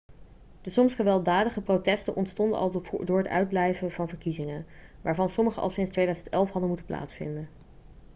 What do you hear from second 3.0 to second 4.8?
door het uitblijven van verkiezingen